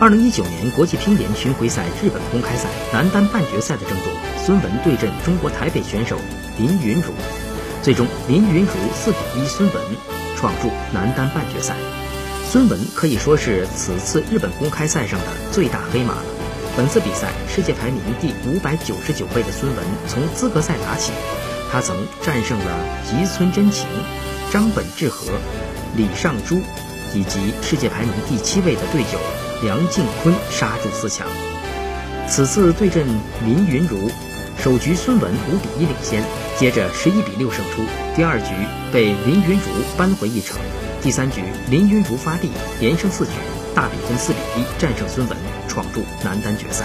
[0.00, 4.12] 二零一九年国际乒联巡回赛日本公开赛男单半决赛的争夺，
[4.46, 6.16] 孙雯对阵中国台北选手
[6.56, 7.12] 林昀儒，
[7.82, 9.82] 最终林昀儒四比一孙雯，
[10.36, 11.74] 闯入男单半决赛。
[12.48, 16.24] 孙雯可以说是此次日本公开赛上的最大黑马了。
[16.76, 21.10] 本次比赛世界排名第五百九十九位的孙雯从资格赛打起，
[21.72, 23.88] 她曾战胜了吉村真晴、
[24.52, 25.32] 张本智和、
[25.96, 26.62] 李尚洙
[27.12, 29.47] 以及世界排名第七位的队友。
[29.62, 31.26] 梁靖昆杀入四强，
[32.28, 33.04] 此次对阵
[33.44, 34.08] 林昀儒，
[34.62, 36.22] 首局孙文五比一领先，
[36.56, 37.82] 接着十一比六胜出。
[38.14, 38.46] 第二局
[38.92, 40.58] 被林昀儒扳回一城，
[41.02, 43.32] 第三局林昀儒发力，连胜四局，
[43.74, 46.84] 大比分四比一战胜孙文，闯入男单决赛。